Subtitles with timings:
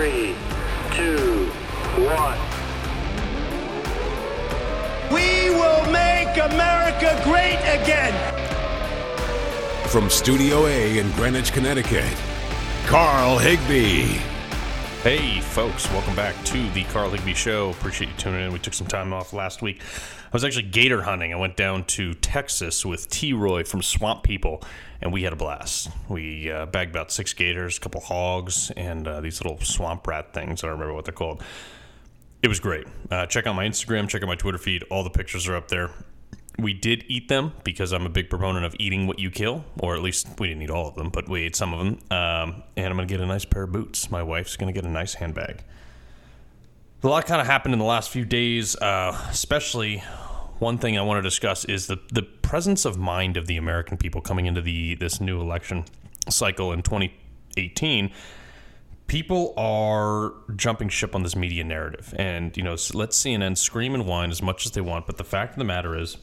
[0.00, 0.34] three,
[0.92, 1.44] two,
[2.08, 2.38] one.
[5.12, 8.14] We will make America great again.
[9.88, 12.16] From Studio A in Greenwich, Connecticut,
[12.86, 14.29] Carl Higbie.
[15.02, 17.70] Hey, folks, welcome back to the Carl Higbie Show.
[17.70, 18.52] Appreciate you tuning in.
[18.52, 19.80] We took some time off last week.
[19.80, 21.32] I was actually gator hunting.
[21.32, 24.62] I went down to Texas with T Roy from Swamp People,
[25.00, 25.88] and we had a blast.
[26.10, 30.34] We uh, bagged about six gators, a couple hogs, and uh, these little swamp rat
[30.34, 30.62] things.
[30.62, 31.42] I don't remember what they're called.
[32.42, 32.86] It was great.
[33.10, 34.84] Uh, check out my Instagram, check out my Twitter feed.
[34.90, 35.92] All the pictures are up there.
[36.60, 39.94] We did eat them because I'm a big proponent of eating what you kill, or
[39.94, 41.98] at least we didn't eat all of them, but we ate some of them.
[42.10, 44.10] Um, and I'm going to get a nice pair of boots.
[44.10, 45.62] My wife's going to get a nice handbag.
[47.02, 50.02] A lot kind of happened in the last few days, uh, especially
[50.58, 53.96] one thing I want to discuss is the, the presence of mind of the American
[53.96, 55.86] people coming into the this new election
[56.28, 58.10] cycle in 2018
[59.06, 64.06] people are jumping ship on this media narrative and you know let cnn scream and
[64.06, 66.18] whine as much as they want but the fact of the matter is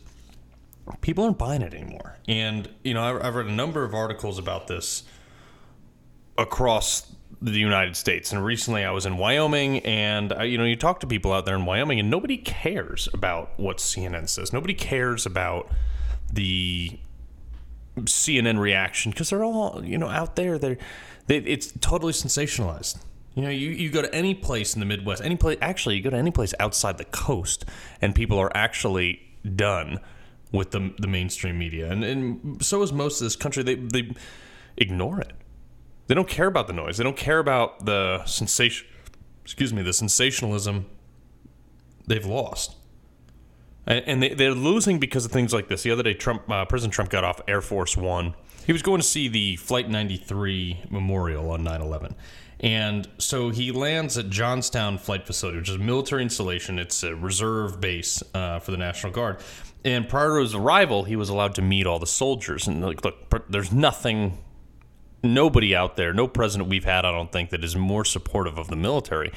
[1.02, 4.67] people aren't buying it anymore and you know i've read a number of articles about
[4.67, 5.03] this
[6.38, 10.75] across the united states and recently i was in wyoming and I, you know you
[10.75, 14.73] talk to people out there in wyoming and nobody cares about what cnn says nobody
[14.73, 15.69] cares about
[16.31, 16.99] the
[18.05, 20.57] CNN reaction because they're all you know out there.
[20.57, 20.77] They're
[21.27, 23.01] they, it's totally sensationalized.
[23.35, 26.01] You know, you, you go to any place in the Midwest, any place actually you
[26.01, 27.66] go to any place outside the coast,
[28.01, 29.22] and people are actually
[29.55, 29.99] done
[30.52, 33.64] with the the mainstream media, and and so is most of this country.
[33.64, 34.12] They they
[34.78, 35.34] ignore it.
[36.08, 36.98] They don't care about the noise.
[36.98, 38.88] They don't care about the sensation.
[39.44, 40.86] Excuse me, the sensationalism
[42.06, 42.75] they've lost
[43.88, 45.84] and they, they're losing because of things like this.
[45.84, 48.36] The other day, Trump, uh, President Trump got off Air Force One.
[48.66, 52.14] He was going to see the Flight 93 memorial on 9/11,
[52.59, 56.78] and so he lands at Johnstown Flight Facility, which is a military installation.
[56.80, 59.40] It's a reserve base uh, for the National Guard.
[59.88, 62.68] And prior to his arrival, he was allowed to meet all the soldiers.
[62.68, 64.38] And like, look, there's nothing,
[65.24, 68.68] nobody out there, no president we've had, I don't think, that is more supportive of
[68.68, 69.31] the military.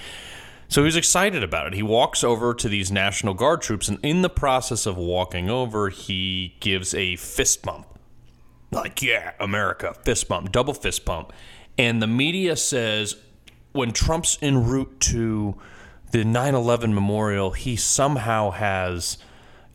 [0.66, 1.74] So he was excited about it.
[1.74, 5.88] He walks over to these National Guard troops, and in the process of walking over,
[5.88, 7.86] he gives a fist bump.
[8.72, 11.32] Like, yeah, America, fist bump, double fist bump.
[11.78, 13.14] And the media says
[13.70, 15.54] when Trump's en route to
[16.10, 19.16] the 9 11 memorial, he somehow has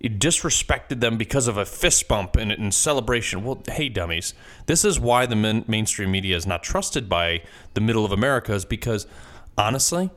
[0.10, 3.44] disrespected them because of a fist bump in, in celebration.
[3.44, 4.34] Well, hey, dummies,
[4.66, 7.42] this is why the main, mainstream media is not trusted by
[7.74, 9.08] the middle of America, is because
[9.58, 10.12] honestly,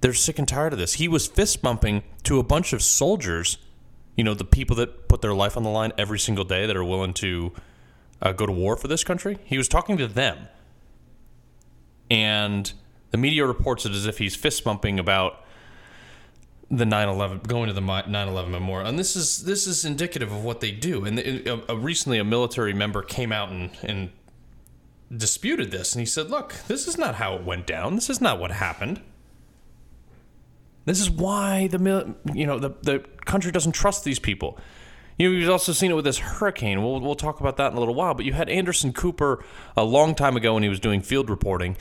[0.00, 0.94] they're sick and tired of this.
[0.94, 3.58] He was fist bumping to a bunch of soldiers,
[4.16, 6.76] you know, the people that put their life on the line every single day that
[6.76, 7.52] are willing to
[8.22, 9.38] uh, go to war for this country.
[9.44, 10.48] He was talking to them.
[12.10, 12.72] And
[13.10, 15.44] the media reports it as if he's fist bumping about
[16.70, 20.60] the 9/11 going to the 9/11 memorial and this is this is indicative of what
[20.60, 21.18] they do and
[21.48, 24.10] uh, uh, recently a military member came out and, and
[25.16, 28.20] disputed this and he said look this is not how it went down this is
[28.20, 29.00] not what happened
[30.88, 34.58] this is why the you know the the country doesn't trust these people.
[35.18, 36.82] You know, you've also seen it with this hurricane.
[36.82, 38.14] We'll, we'll talk about that in a little while.
[38.14, 39.44] But you had Anderson Cooper
[39.76, 41.76] a long time ago when he was doing field reporting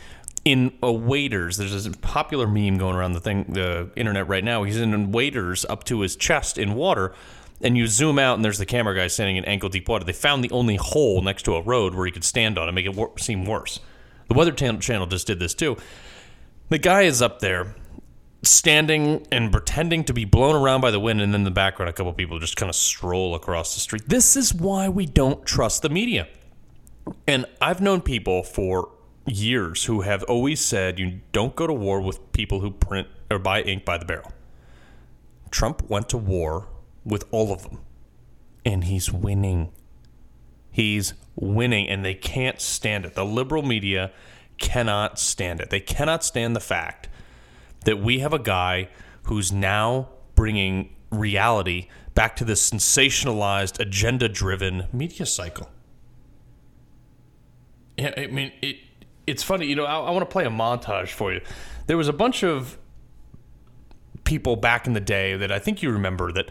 [0.47, 1.57] in a waders.
[1.57, 4.63] There's this popular meme going around the thing, the internet right now.
[4.63, 7.13] He's in waders up to his chest in water,
[7.61, 10.05] and you zoom out, and there's the camera guy standing in ankle deep water.
[10.05, 12.75] They found the only hole next to a road where he could stand on and
[12.75, 13.81] make it wor- seem worse.
[14.29, 15.75] The Weather Channel just did this too.
[16.69, 17.75] The guy is up there
[18.41, 21.89] standing and pretending to be blown around by the wind, and then in the background,
[21.89, 24.03] a couple people just kind of stroll across the street.
[24.07, 26.29] This is why we don't trust the media.
[27.27, 28.91] And I've known people for
[29.27, 33.37] years who have always said you don't go to war with people who print or
[33.39, 34.31] buy ink by the barrel.
[35.51, 36.67] Trump went to war
[37.05, 37.79] with all of them,
[38.65, 39.71] and he's winning.
[40.71, 43.15] He's winning, and they can't stand it.
[43.15, 44.11] The liberal media
[44.57, 45.69] cannot stand it.
[45.69, 47.09] They cannot stand the fact
[47.85, 48.89] that we have a guy
[49.23, 55.69] who's now bringing reality back to this sensationalized, agenda driven media cycle.
[57.97, 58.77] Yeah, I mean, it.
[59.27, 59.85] It's funny, you know.
[59.85, 61.41] I, I want to play a montage for you.
[61.85, 62.77] There was a bunch of
[64.23, 66.49] people back in the day that I think you remember that,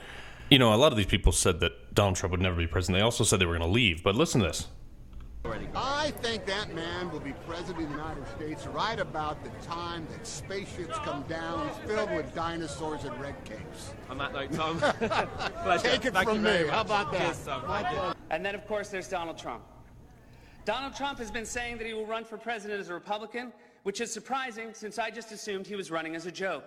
[0.51, 2.99] you know, a lot of these people said that Donald Trump would never be president.
[2.99, 4.03] They also said they were going to leave.
[4.03, 4.69] But listen to this.
[5.75, 10.07] I think that man will be president of the United States right about the time
[10.11, 13.93] that spaceships come down filled with dinosaurs and red capes.
[14.11, 14.81] On that note, Tom,
[15.81, 16.67] Take it Thank from me.
[16.69, 17.35] How about that?
[17.35, 18.15] Cheers, Tom.
[18.31, 19.63] And then, of course, there's Donald Trump.
[20.67, 23.53] Donald Trump has been saying that he will run for president as a Republican,
[23.85, 26.65] which is surprising since I just assumed he was running as a joke.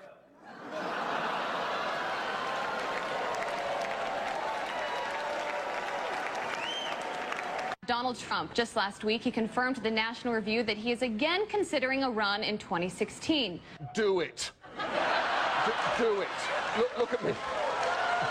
[7.85, 8.53] Donald Trump.
[8.53, 12.09] Just last week, he confirmed to the National Review that he is again considering a
[12.09, 13.59] run in 2016.
[13.93, 14.49] Do it.
[14.77, 16.27] D- do it.
[16.77, 17.33] Look, look at me.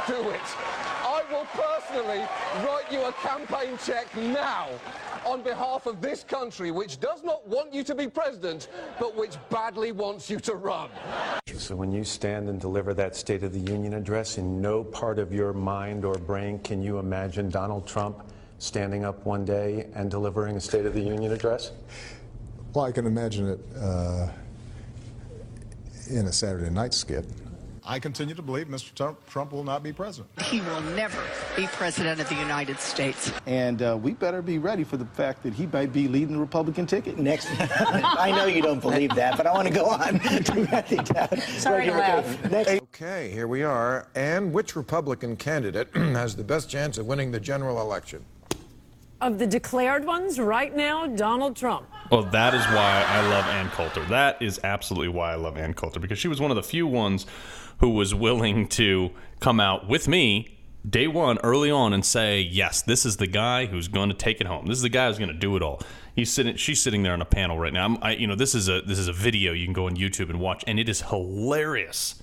[0.07, 0.98] Do it.
[1.29, 2.27] I will personally
[2.65, 4.69] write you a campaign check now
[5.27, 9.37] on behalf of this country, which does not want you to be president, but which
[9.51, 10.89] badly wants you to run.
[11.55, 15.19] So when you stand and deliver that State of the Union address, in no part
[15.19, 18.23] of your mind or brain can you imagine Donald Trump
[18.59, 21.73] standing up one day and delivering a State of the Union address?
[22.73, 24.29] Well, I can imagine it uh,
[26.11, 27.27] in a Saturday night skit.
[27.91, 28.95] I continue to believe Mr.
[28.95, 30.29] Trump, Trump will not be president.
[30.43, 31.19] He will never
[31.57, 33.33] be president of the United States.
[33.47, 36.39] And uh, we better be ready for the fact that he might be leading the
[36.39, 37.49] Republican ticket next.
[37.59, 40.21] I know you don't believe that, but I want to go on.
[41.59, 42.53] Sorry to laugh.
[42.83, 44.09] Okay, here we are.
[44.15, 48.23] And which Republican candidate has the best chance of winning the general election?
[49.23, 51.89] Of the declared ones right now, Donald Trump.
[52.11, 54.03] Well, that is why I love Ann Coulter.
[54.07, 56.87] That is absolutely why I love Ann Coulter because she was one of the few
[56.87, 57.27] ones
[57.81, 59.11] who was willing to
[59.41, 60.59] come out with me
[60.89, 64.41] day one early on and say, "Yes, this is the guy who's going to take
[64.41, 64.67] it home.
[64.67, 65.83] This is the guy who's going to do it all."
[66.15, 66.57] He's sitting.
[66.57, 67.85] She's sitting there on a panel right now.
[67.85, 69.97] I'm, I, you know, this is a this is a video you can go on
[69.97, 72.23] YouTube and watch, and it is hilarious.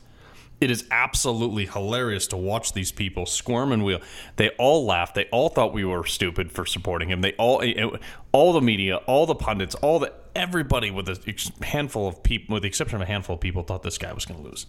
[0.61, 3.99] It is absolutely hilarious to watch these people squirm and wheel.
[4.37, 5.15] They all laughed.
[5.15, 7.21] They all thought we were stupid for supporting him.
[7.21, 7.97] They all, eh, eh,
[8.31, 12.63] all the media, all the pundits, all the everybody with a handful of people, with
[12.63, 14.65] the exception of a handful of people, thought this guy was going to lose.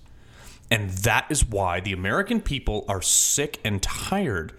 [0.71, 4.53] And that is why the American people are sick and tired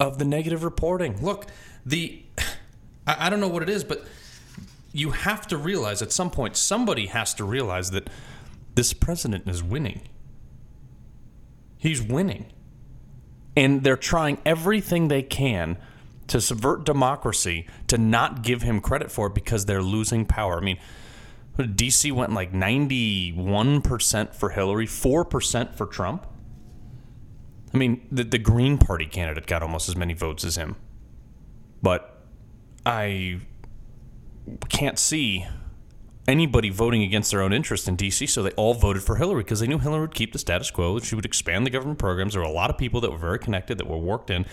[0.00, 1.22] of the negative reporting.
[1.22, 1.46] Look,
[1.84, 2.22] the
[3.06, 4.04] I, I don't know what it is, but
[4.92, 8.08] you have to realize at some point somebody has to realize that
[8.74, 10.02] this president is winning.
[11.76, 12.46] He's winning.
[13.56, 15.78] And they're trying everything they can
[16.28, 20.58] to subvert democracy to not give him credit for it because they're losing power.
[20.58, 20.78] I mean,
[21.58, 26.26] DC went like 91% for Hillary, 4% for Trump.
[27.74, 30.76] I mean, the, the Green Party candidate got almost as many votes as him.
[31.82, 32.22] But
[32.86, 33.40] I
[34.68, 35.46] can't see
[36.26, 39.60] anybody voting against their own interest in DC, so they all voted for Hillary because
[39.60, 42.34] they knew Hillary would keep the status quo, she would expand the government programs.
[42.34, 44.46] There were a lot of people that were very connected, that were worked in,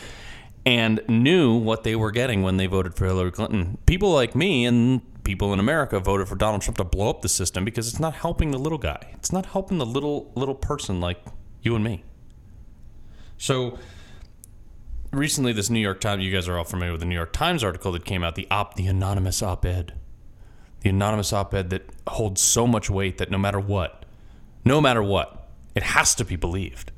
[0.65, 3.77] and knew what they were getting when they voted for Hillary Clinton.
[3.85, 7.29] People like me and people in America voted for Donald Trump to blow up the
[7.29, 8.99] system because it's not helping the little guy.
[9.13, 11.23] It's not helping the little little person like
[11.61, 12.03] you and me.
[13.37, 13.77] So
[15.11, 17.63] recently this New York Times, you guys are all familiar with the New York Times
[17.63, 19.93] article that came out, the op the anonymous op-ed.
[20.81, 24.05] The anonymous op-ed that holds so much weight that no matter what,
[24.63, 26.91] no matter what, it has to be believed.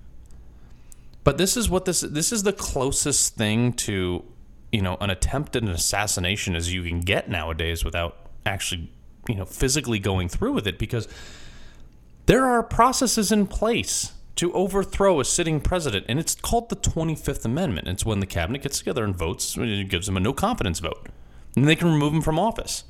[1.24, 4.24] But this is what this this is the closest thing to,
[4.72, 8.92] you know, an attempt at an assassination as you can get nowadays without actually,
[9.28, 11.08] you know, physically going through with it because
[12.26, 17.46] there are processes in place to overthrow a sitting president, and it's called the 25th
[17.46, 17.88] Amendment.
[17.88, 21.10] It's when the cabinet gets together and votes, it gives them a no confidence vote,
[21.56, 22.84] and they can remove him from office.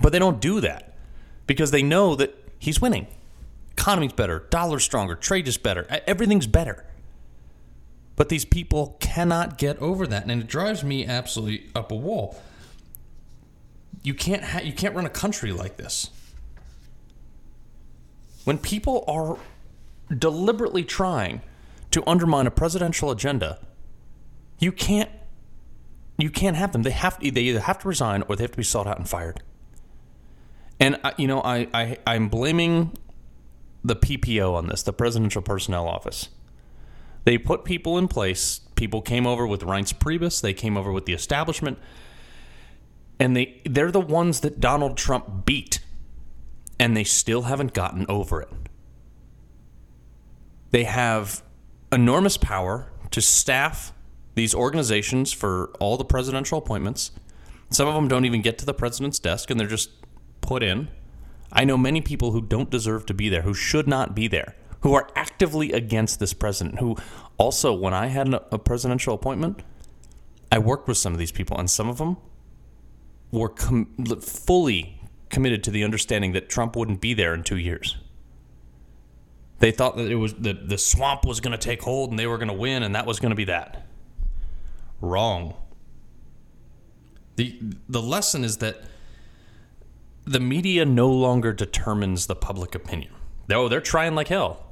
[0.00, 0.94] But they don't do that
[1.46, 3.06] because they know that he's winning.
[3.72, 6.84] Economy's better, dollar's stronger, trade is better, everything's better.
[8.16, 12.36] But these people cannot get over that, and it drives me absolutely up a wall.
[14.02, 16.10] You can't ha- you can't run a country like this.
[18.44, 19.38] When people are
[20.12, 21.42] deliberately trying
[21.92, 23.60] to undermine a presidential agenda,
[24.58, 25.10] you can't
[26.16, 26.82] you can't have them.
[26.82, 28.98] They have to, they either have to resign or they have to be sought out
[28.98, 29.42] and fired.
[30.80, 32.96] And uh, you know, I, I I'm blaming
[33.84, 36.28] the PPO on this, the Presidential Personnel Office.
[37.24, 38.60] They put people in place.
[38.74, 40.40] People came over with Reince Priebus.
[40.40, 41.78] They came over with the establishment,
[43.18, 45.80] and they they're the ones that Donald Trump beat,
[46.78, 48.48] and they still haven't gotten over it.
[50.70, 51.42] They have
[51.90, 53.92] enormous power to staff
[54.34, 57.10] these organizations for all the presidential appointments.
[57.70, 59.90] Some of them don't even get to the president's desk and they're just
[60.48, 60.88] put in.
[61.52, 64.56] I know many people who don't deserve to be there, who should not be there,
[64.80, 66.96] who are actively against this president, who
[67.36, 69.62] also, when I had a presidential appointment,
[70.50, 72.16] I worked with some of these people, and some of them
[73.30, 77.98] were com- fully committed to the understanding that Trump wouldn't be there in two years.
[79.58, 82.26] They thought that it was the, the swamp was going to take hold and they
[82.26, 83.86] were going to win, and that was going to be that.
[85.02, 85.56] Wrong.
[87.36, 88.80] the The lesson is that
[90.28, 93.12] the media no longer determines the public opinion.
[93.50, 94.66] Oh, they're trying like hell,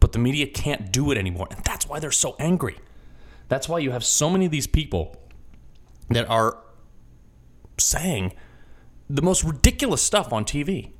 [0.00, 2.76] but the media can't do it anymore, and that's why they're so angry.
[3.48, 5.16] That's why you have so many of these people
[6.08, 6.58] that are
[7.78, 8.32] saying
[9.08, 10.92] the most ridiculous stuff on TV.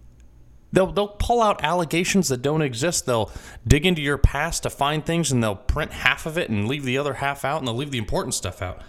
[0.72, 3.06] They'll they'll pull out allegations that don't exist.
[3.06, 3.32] They'll
[3.66, 6.84] dig into your past to find things and they'll print half of it and leave
[6.84, 8.80] the other half out and they'll leave the important stuff out.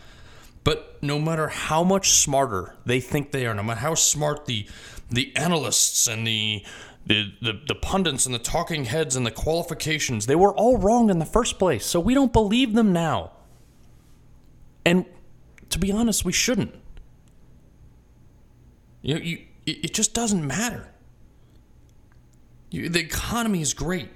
[0.63, 4.67] But no matter how much smarter they think they are, no matter how smart the
[5.09, 6.63] the analysts and the
[7.05, 11.09] the, the, the pundits and the talking heads and the qualifications, they were all wrong
[11.09, 11.85] in the first place.
[11.85, 13.31] So we don't believe them now.
[14.85, 15.05] And
[15.69, 16.75] to be honest, we shouldn't.
[19.01, 20.89] You, you, it just doesn't matter.
[22.69, 24.09] You, the economy is great.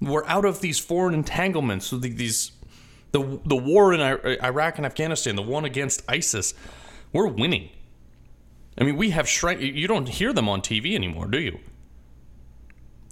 [0.00, 1.90] We're out of these foreign entanglements.
[1.90, 2.52] These,
[3.12, 6.54] the the war in Iraq and Afghanistan, the one against ISIS,
[7.12, 7.70] we're winning.
[8.78, 9.60] I mean, we have shrank.
[9.60, 11.60] You don't hear them on TV anymore, do you?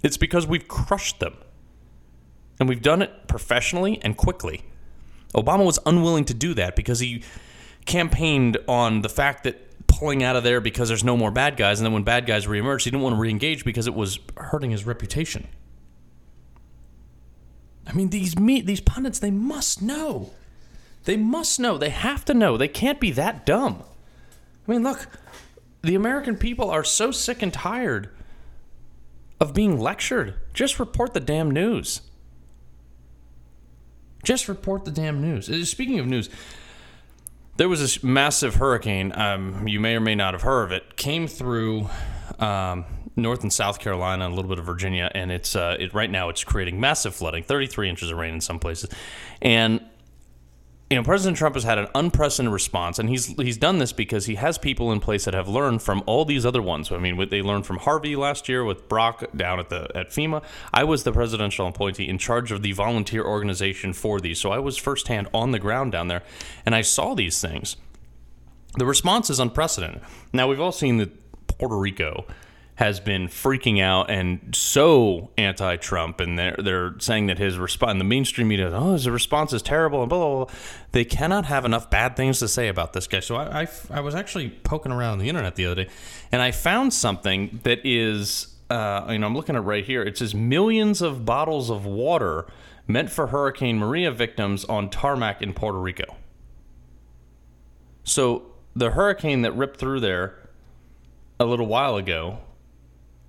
[0.03, 1.35] It's because we've crushed them,
[2.59, 4.63] and we've done it professionally and quickly.
[5.35, 7.23] Obama was unwilling to do that because he
[7.85, 11.79] campaigned on the fact that pulling out of there because there's no more bad guys.
[11.79, 14.71] And then when bad guys reemerged, he didn't want to reengage because it was hurting
[14.71, 15.47] his reputation.
[17.89, 20.31] I mean, these me- these pundits, they must know.
[21.05, 21.77] They must know.
[21.77, 22.55] They have to know.
[22.55, 23.83] They can't be that dumb.
[24.67, 25.07] I mean, look,
[25.81, 28.09] the American people are so sick and tired
[29.39, 30.35] of being lectured.
[30.53, 32.01] Just report the damn news.
[34.23, 35.49] Just report the damn news.
[35.49, 36.29] Uh, speaking of news,
[37.57, 39.11] there was this massive hurricane.
[39.15, 40.97] Um, you may or may not have heard of it.
[40.97, 41.89] Came through
[42.37, 42.85] um,
[43.19, 46.29] North and South Carolina, a little bit of Virginia, and it's uh, it right now
[46.29, 48.89] it's creating massive flooding, 33 inches of rain in some places,
[49.41, 49.81] and
[50.89, 54.25] you know, President Trump has had an unprecedented response, and he's he's done this because
[54.25, 56.91] he has people in place that have learned from all these other ones.
[56.91, 60.43] I mean, they learned from Harvey last year with Brock down at the at FEMA.
[60.73, 64.57] I was the presidential appointee in charge of the volunteer organization for these, so I
[64.57, 66.23] was firsthand on the ground down there,
[66.65, 67.75] and I saw these things.
[68.75, 70.01] The response is unprecedented.
[70.33, 71.11] Now we've all seen that
[71.59, 72.25] Puerto Rico
[72.79, 78.05] has been freaking out and so anti-Trump, and they're they're saying that his response, the
[78.05, 80.55] mainstream media, oh, his response is terrible, and blah, blah blah.
[80.93, 83.19] They cannot have enough bad things to say about this guy.
[83.19, 85.89] So I, I, I was actually poking around on the internet the other day,
[86.31, 90.01] and I found something that is, uh, you know, I'm looking at right here.
[90.01, 92.47] It says millions of bottles of water
[92.87, 96.15] meant for Hurricane Maria victims on tarmac in Puerto Rico.
[98.05, 98.43] So
[98.73, 100.49] the hurricane that ripped through there
[101.41, 102.39] a little while ago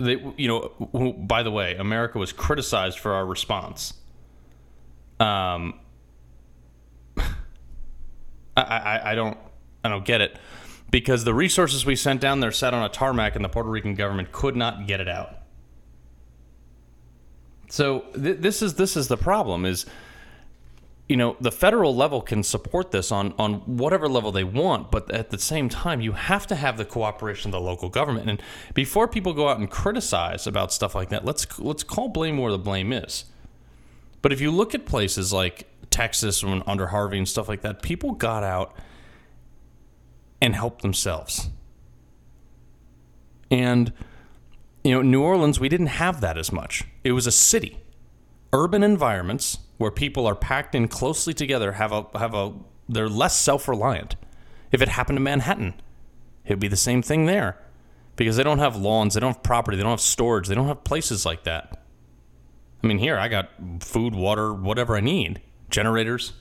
[0.00, 3.94] they, you know, by the way, America was criticized for our response.
[5.20, 5.78] Um,
[7.16, 9.38] I, I, I don't,
[9.84, 10.36] I don't get it
[10.90, 13.94] because the resources we sent down there sat on a tarmac and the Puerto Rican
[13.94, 15.36] government could not get it out.
[17.68, 19.86] So th- this is this is the problem is
[21.10, 25.10] you know, the federal level can support this on on whatever level they want, but
[25.10, 28.30] at the same time, you have to have the cooperation of the local government.
[28.30, 28.40] And
[28.74, 32.52] before people go out and criticize about stuff like that, let's let's call blame where
[32.52, 33.24] the blame is.
[34.22, 37.82] But if you look at places like Texas when under Harvey and stuff like that,
[37.82, 38.76] people got out
[40.40, 41.50] and helped themselves.
[43.50, 43.92] And
[44.84, 46.84] you know, New Orleans, we didn't have that as much.
[47.02, 47.80] It was a city.
[48.52, 52.52] Urban environments where people are packed in closely together have a have a
[52.86, 54.14] they're less self-reliant.
[54.70, 55.80] If it happened to Manhattan,
[56.44, 57.56] it would be the same thing there
[58.14, 60.66] because they don't have lawns, they don't have property, they don't have storage, they don't
[60.66, 61.82] have places like that.
[62.84, 63.48] I mean, here I got
[63.80, 66.34] food, water, whatever I need, generators.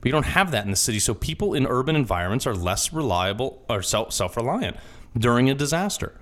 [0.00, 2.92] But you don't have that in the city, so people in urban environments are less
[2.92, 4.76] reliable or self reliant
[5.16, 6.20] during a disaster.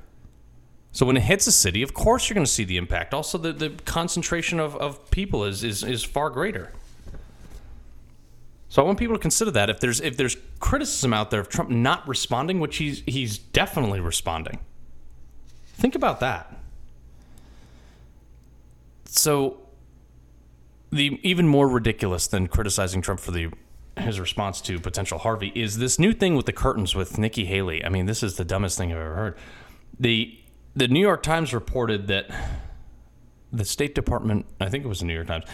[0.96, 3.12] So when it hits a city, of course you're going to see the impact.
[3.12, 6.72] Also, the, the concentration of, of people is, is, is far greater.
[8.70, 11.50] So I want people to consider that if there's if there's criticism out there of
[11.50, 14.58] Trump not responding, which he's he's definitely responding.
[15.74, 16.56] Think about that.
[19.04, 19.58] So
[20.90, 23.50] the even more ridiculous than criticizing Trump for the
[23.98, 27.84] his response to potential Harvey is this new thing with the curtains with Nikki Haley.
[27.84, 29.38] I mean, this is the dumbest thing I've ever heard.
[30.00, 30.38] The
[30.76, 32.26] the New York Times reported that
[33.52, 35.44] the State Department, I think it was the New York Times,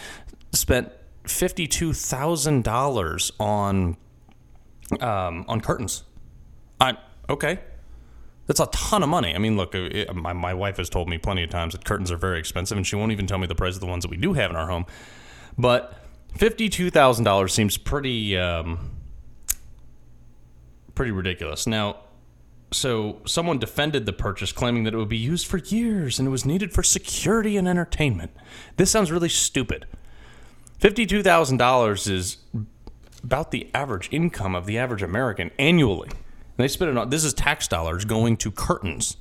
[0.51, 0.91] spent
[1.25, 3.97] fifty-two thousand dollars on
[4.99, 6.03] um, on curtains.
[6.79, 6.97] I
[7.29, 7.59] okay,
[8.45, 9.33] that's a ton of money.
[9.33, 11.85] I mean, look, it, uh, my my wife has told me plenty of times that
[11.85, 14.03] curtains are very expensive, and she won't even tell me the price of the ones
[14.03, 14.85] that we do have in our home.
[15.57, 15.97] But
[16.35, 18.37] fifty-two thousand dollars seems pretty.
[18.37, 18.91] Um,
[20.95, 21.65] pretty ridiculous.
[21.65, 21.97] Now,
[22.73, 26.31] so someone defended the purchase, claiming that it would be used for years and it
[26.31, 28.31] was needed for security and entertainment.
[28.77, 29.85] This sounds really stupid.
[30.79, 32.37] $52,000 is
[33.23, 36.09] about the average income of the average American annually.
[36.09, 39.17] And they spend it on this is tax dollars going to curtains.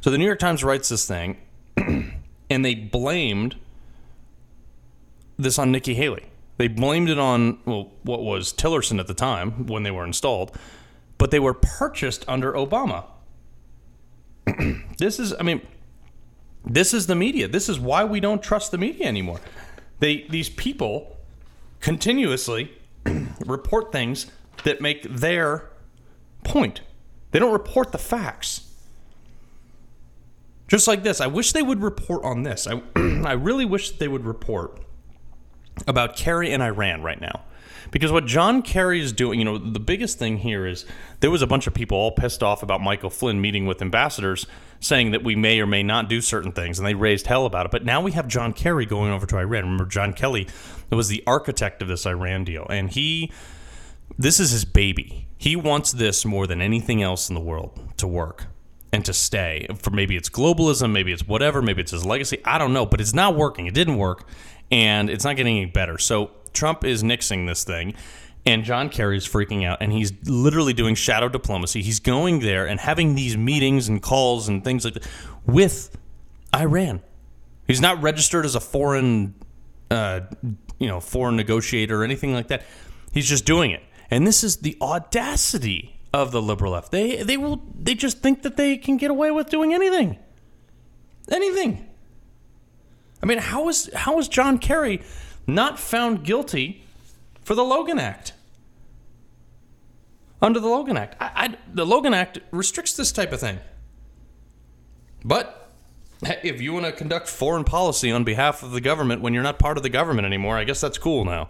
[0.00, 1.38] So the New York Times writes this thing
[1.76, 3.56] and they blamed
[5.36, 6.26] this on Nikki Haley.
[6.56, 10.56] They blamed it on well what was Tillerson at the time when they were installed,
[11.24, 13.06] but they were purchased under Obama.
[14.98, 15.62] this is I mean
[16.66, 17.48] this is the media.
[17.48, 19.40] This is why we don't trust the media anymore.
[20.00, 21.16] They these people
[21.80, 22.72] continuously
[23.46, 24.26] report things
[24.64, 25.70] that make their
[26.42, 26.82] point.
[27.30, 28.70] They don't report the facts.
[30.68, 32.66] Just like this, I wish they would report on this.
[32.66, 32.82] I
[33.24, 34.78] I really wish they would report
[35.86, 37.44] about Kerry and Iran right now.
[37.90, 40.84] Because what John Kerry is doing, you know, the biggest thing here is
[41.20, 44.46] there was a bunch of people all pissed off about Michael Flynn meeting with ambassadors
[44.80, 47.66] saying that we may or may not do certain things, and they raised hell about
[47.66, 47.72] it.
[47.72, 49.64] But now we have John Kerry going over to Iran.
[49.64, 50.46] Remember, John Kelly
[50.90, 53.32] was the architect of this Iran deal, and he,
[54.18, 55.26] this is his baby.
[55.36, 58.46] He wants this more than anything else in the world to work
[58.92, 59.66] and to stay.
[59.78, 62.38] For maybe it's globalism, maybe it's whatever, maybe it's his legacy.
[62.44, 63.66] I don't know, but it's not working.
[63.66, 64.28] It didn't work,
[64.70, 65.98] and it's not getting any better.
[65.98, 67.94] So Trump is nixing this thing.
[68.46, 71.80] And John Kerry is freaking out, and he's literally doing shadow diplomacy.
[71.80, 75.06] He's going there and having these meetings and calls and things like that
[75.46, 75.96] with
[76.54, 77.02] Iran.
[77.66, 79.34] He's not registered as a foreign,
[79.90, 80.20] uh,
[80.78, 82.64] you know, foreign negotiator or anything like that.
[83.12, 86.92] He's just doing it, and this is the audacity of the liberal left.
[86.92, 90.18] They they will they just think that they can get away with doing anything,
[91.30, 91.88] anything.
[93.22, 95.00] I mean, how is how is John Kerry
[95.46, 96.82] not found guilty
[97.42, 98.32] for the Logan Act?
[100.40, 103.58] Under the Logan Act, I, I, the Logan Act restricts this type of thing.
[105.24, 105.70] But
[106.22, 109.58] if you want to conduct foreign policy on behalf of the government when you're not
[109.58, 111.48] part of the government anymore, I guess that's cool now.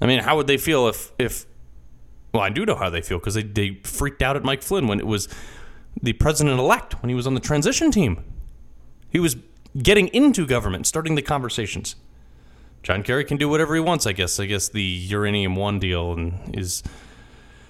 [0.00, 1.46] I mean, how would they feel if if
[2.34, 4.88] well, I do know how they feel because they, they freaked out at Mike Flynn
[4.88, 5.28] when it was
[6.02, 8.24] the president elect, when he was on the transition team.
[9.08, 9.36] He was
[9.76, 11.96] getting into government, starting the conversations.
[12.82, 14.38] John Kerry can do whatever he wants, I guess.
[14.38, 16.82] I guess the Uranium One deal and is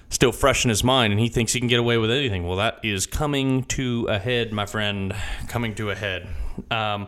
[0.09, 2.45] still fresh in his mind, and he thinks he can get away with anything.
[2.45, 5.15] Well, that is coming to a head, my friend.
[5.47, 6.27] Coming to a head.
[6.69, 7.07] Um,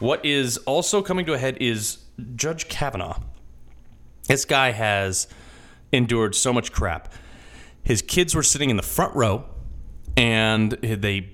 [0.00, 1.98] what is also coming to a head is
[2.36, 3.20] Judge Kavanaugh.
[4.28, 5.26] This guy has
[5.92, 7.12] endured so much crap.
[7.82, 9.44] His kids were sitting in the front row,
[10.16, 11.30] and they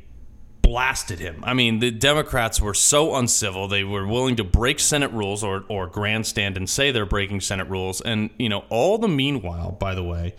[0.70, 1.42] blasted him.
[1.42, 3.66] I mean, the Democrats were so uncivil.
[3.66, 7.68] They were willing to break Senate rules or, or grandstand and say they're breaking Senate
[7.68, 8.00] rules.
[8.00, 10.36] And, you know, all the meanwhile, by the way,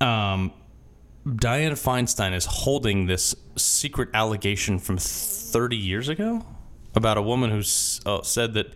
[0.00, 0.54] um,
[1.26, 6.42] Dianne Feinstein is holding this secret allegation from 30 years ago
[6.94, 7.62] about a woman who
[8.06, 8.72] uh, said that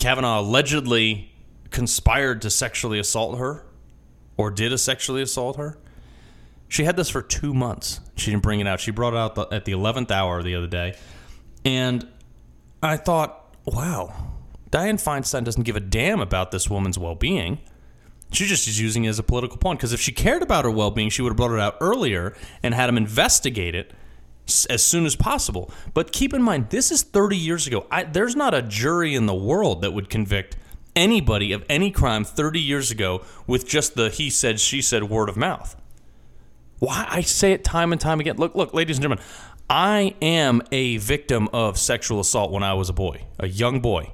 [0.00, 1.30] Kavanaugh allegedly
[1.70, 3.64] conspired to sexually assault her
[4.36, 5.78] or did a sexually assault her.
[6.68, 8.00] She had this for two months.
[8.16, 8.80] She didn't bring it out.
[8.80, 10.96] She brought it out the, at the 11th hour the other day.
[11.64, 12.06] And
[12.82, 14.14] I thought, wow,
[14.70, 17.58] Dianne Feinstein doesn't give a damn about this woman's well being.
[18.30, 19.76] She just is using it as a political pawn.
[19.76, 22.36] Because if she cared about her well being, she would have brought it out earlier
[22.62, 23.92] and had him investigate it
[24.68, 25.70] as soon as possible.
[25.94, 27.86] But keep in mind, this is 30 years ago.
[27.90, 30.56] I, there's not a jury in the world that would convict
[30.96, 35.28] anybody of any crime 30 years ago with just the he said, she said word
[35.28, 35.76] of mouth.
[36.78, 38.36] Why I say it time and time again.
[38.36, 39.24] Look, look, ladies and gentlemen,
[39.68, 44.12] I am a victim of sexual assault when I was a boy, a young boy.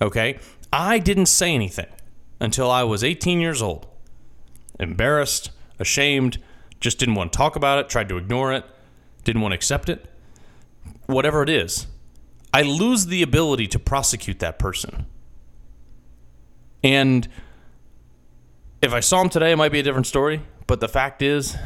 [0.00, 0.38] Okay?
[0.72, 1.86] I didn't say anything
[2.40, 3.86] until I was 18 years old.
[4.78, 6.38] Embarrassed, ashamed,
[6.80, 8.64] just didn't want to talk about it, tried to ignore it,
[9.22, 10.06] didn't want to accept it.
[11.06, 11.86] Whatever it is,
[12.52, 15.06] I lose the ability to prosecute that person.
[16.82, 17.26] And
[18.82, 20.42] if I saw him today, it might be a different story.
[20.66, 21.56] But the fact is,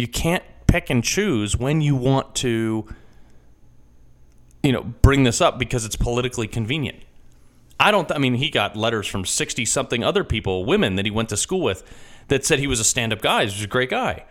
[0.00, 2.86] you can't pick and choose when you want to,
[4.62, 6.98] you know, bring this up because it's politically convenient.
[7.78, 8.08] I don't.
[8.08, 11.28] Th- I mean, he got letters from sixty something other people, women that he went
[11.30, 11.82] to school with,
[12.28, 13.40] that said he was a stand up guy.
[13.40, 14.24] He was a great guy.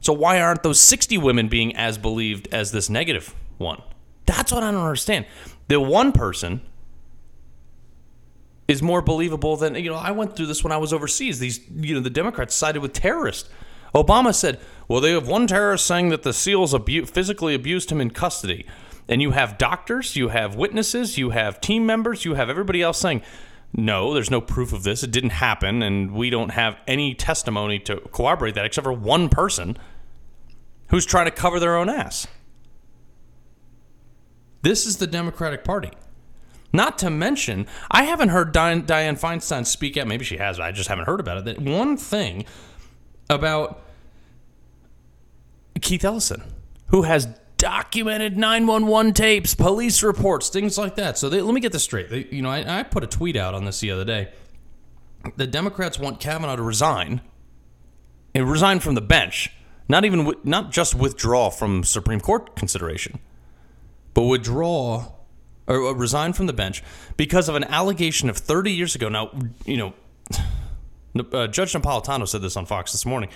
[0.00, 3.80] So why aren't those sixty women being as believed as this negative one?
[4.26, 5.26] That's what I don't understand.
[5.68, 6.62] The one person
[8.66, 9.96] is more believable than you know.
[9.96, 11.38] I went through this when I was overseas.
[11.38, 13.48] These you know the Democrats sided with terrorists.
[13.96, 18.00] Obama said, "Well, they have one terrorist saying that the SEALs abu- physically abused him
[18.00, 18.66] in custody."
[19.08, 22.98] And you have doctors, you have witnesses, you have team members, you have everybody else
[22.98, 23.22] saying
[23.72, 25.02] No, there's no proof of this.
[25.02, 29.28] It didn't happen, and we don't have any testimony to corroborate that except for one
[29.28, 29.76] person
[30.88, 32.26] who's trying to cover their own ass.
[34.62, 35.90] This is the Democratic Party.
[36.72, 40.06] Not to mention, I haven't heard Dianne, Feinstein speak out.
[40.06, 41.44] Maybe she has, I just haven't heard about it.
[41.44, 42.44] That one thing
[43.28, 43.85] about
[45.80, 46.42] Keith Ellison,
[46.88, 47.26] who has
[47.58, 51.18] documented 911 tapes, police reports, things like that.
[51.18, 52.10] So they, let me get this straight.
[52.10, 54.32] They, you know, I, I put a tweet out on this the other day.
[55.36, 57.20] The Democrats want Kavanaugh to resign,
[58.34, 59.50] and resign from the bench.
[59.88, 63.18] Not even, not just withdraw from Supreme Court consideration,
[64.14, 65.12] but withdraw
[65.66, 66.82] or resign from the bench
[67.16, 69.08] because of an allegation of 30 years ago.
[69.08, 69.30] Now,
[69.64, 69.94] you know,
[71.32, 73.30] uh, Judge Napolitano said this on Fox this morning.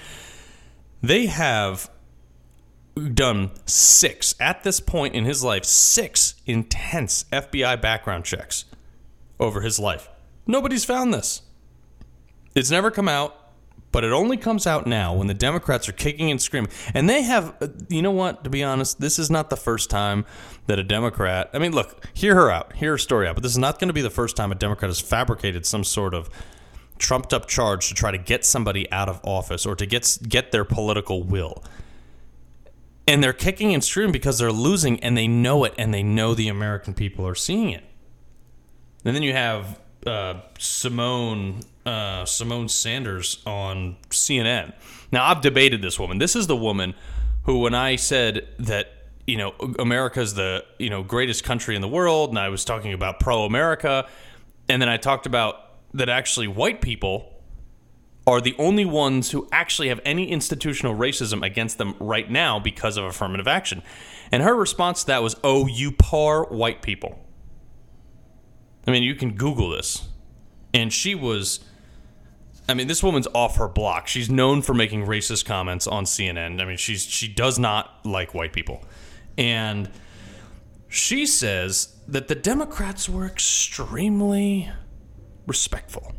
[1.03, 1.90] They have
[2.94, 8.64] done six, at this point in his life, six intense FBI background checks
[9.38, 10.09] over his life.
[10.46, 11.42] Nobody's found this.
[12.55, 13.37] It's never come out,
[13.92, 16.70] but it only comes out now when the Democrats are kicking and screaming.
[16.94, 19.90] And they have, uh, you know what, to be honest, this is not the first
[19.90, 20.24] time
[20.66, 23.53] that a Democrat, I mean, look, hear her out, hear her story out, but this
[23.53, 26.29] is not going to be the first time a Democrat has fabricated some sort of
[26.98, 30.53] trumped up charge to try to get somebody out of office or to get get
[30.53, 31.64] their political will.
[33.07, 36.35] And they're kicking and screaming because they're losing and they know it and they know
[36.35, 37.85] the American people are seeing it.
[39.05, 44.75] And then you have uh, Symone uh, Symone Sanders on CNN.
[45.11, 46.19] Now I've debated this woman.
[46.19, 46.95] This is the woman
[47.45, 48.93] who, when I said that
[49.27, 52.93] you know America's the you know greatest country in the world, and I was talking
[52.93, 54.07] about pro America,
[54.69, 55.57] and then I talked about
[55.95, 57.39] that actually white people
[58.31, 62.97] are the only ones who actually have any institutional racism against them right now because
[62.97, 63.83] of affirmative action.
[64.33, 67.19] And her response to that was, "Oh, you poor white people."
[68.87, 70.09] I mean, you can Google this.
[70.73, 71.61] And she was
[72.71, 74.07] I mean, this woman's off her block.
[74.07, 76.61] She's known for making racist comments on CNN.
[76.61, 78.85] I mean, she's she does not like white people.
[79.37, 79.90] And
[80.88, 84.71] she says that the Democrats were extremely
[85.47, 86.12] respectful.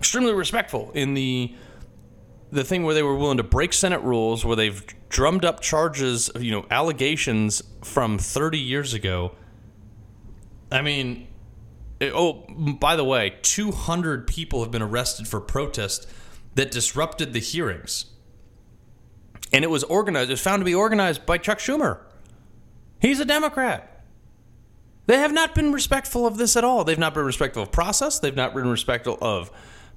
[0.00, 1.54] Extremely respectful in the
[2.52, 6.28] the thing where they were willing to break Senate rules, where they've drummed up charges,
[6.40, 9.30] you know, allegations from 30 years ago.
[10.72, 11.28] I mean,
[12.00, 16.08] it- oh, by the way, 200 people have been arrested for protest
[16.56, 18.06] that disrupted the hearings.
[19.52, 21.98] And it was organized, it was found to be organized by Chuck Schumer.
[23.00, 24.02] He's a Democrat.
[25.06, 26.82] They have not been respectful of this at all.
[26.82, 28.18] They've not been respectful of process.
[28.18, 29.52] They've not been respectful of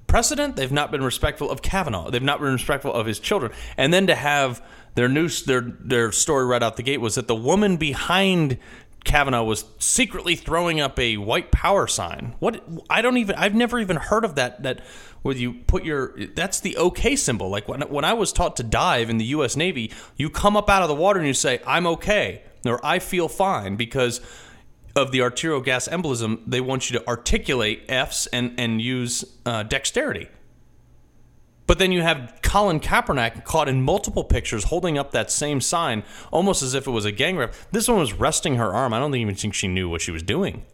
[0.08, 0.56] precedent.
[0.56, 2.10] They've not been respectful of Kavanaugh.
[2.10, 3.52] They've not been respectful of his children.
[3.78, 4.64] And then to have
[4.96, 8.58] their news, their their story right out the gate was that the woman behind
[9.04, 12.36] Kavanaugh was secretly throwing up a white power sign.
[12.40, 14.64] What I don't even I've never even heard of that.
[14.64, 14.82] That
[15.24, 17.50] where you put your that's the OK symbol.
[17.50, 19.56] Like when when I was taught to dive in the U.S.
[19.56, 23.00] Navy, you come up out of the water and you say I'm okay or I
[23.00, 24.22] feel fine because
[24.96, 26.42] of the arterial gas embolism.
[26.46, 30.28] They want you to articulate F's and and use uh, dexterity.
[31.66, 36.04] But then you have Colin Kaepernick caught in multiple pictures holding up that same sign,
[36.30, 37.52] almost as if it was a gang rape.
[37.72, 38.94] This one was resting her arm.
[38.94, 40.66] I don't even think she knew what she was doing.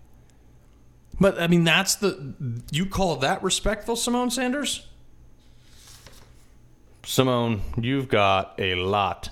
[1.19, 2.33] But I mean, that's the
[2.71, 4.87] you call that respectful, Symone Sanders?
[7.03, 9.29] Symone, you've got a lot,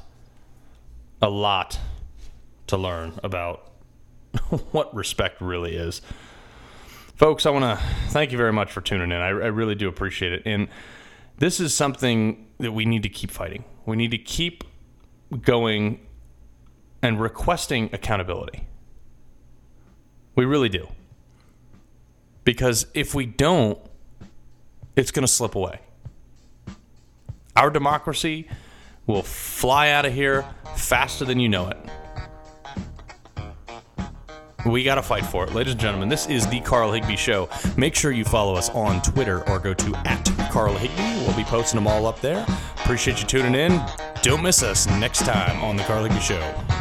[1.21, 1.79] a lot
[2.67, 3.71] to learn about
[4.71, 6.01] what respect really is.
[7.15, 9.17] Folks, I want to thank you very much for tuning in.
[9.17, 10.43] I, I really do appreciate it.
[10.45, 10.67] And
[11.37, 13.63] this is something that we need to keep fighting.
[13.85, 14.63] We need to keep
[15.41, 15.99] going
[17.01, 18.67] and requesting accountability.
[20.35, 20.87] We really do.
[22.43, 23.79] Because if we don't,
[24.95, 25.79] it's going to slip away.
[27.55, 28.47] Our democracy
[29.07, 30.45] will fly out of here
[30.75, 31.77] faster than you know it.
[34.67, 35.53] We got to fight for it.
[35.53, 37.47] Ladies and gentlemen, this is the Carl Higbie Show.
[37.77, 41.25] Make sure you follow us on Twitter or go to at Carl Higbie.
[41.25, 42.45] We'll be posting them all up there.
[42.75, 43.81] Appreciate you tuning in.
[44.23, 46.76] Don't miss us next time on the Carl Higbie Show.